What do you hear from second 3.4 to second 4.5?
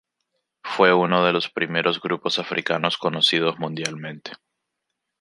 mundialmente.